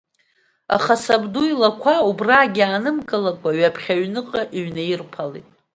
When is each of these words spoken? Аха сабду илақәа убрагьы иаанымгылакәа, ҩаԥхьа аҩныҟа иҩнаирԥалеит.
Аха 0.75 0.93
сабду 1.05 1.43
илақәа 1.51 1.95
убрагьы 2.09 2.59
иаанымгылакәа, 2.61 3.49
ҩаԥхьа 3.57 3.93
аҩныҟа 3.95 4.41
иҩнаирԥалеит. 4.57 5.47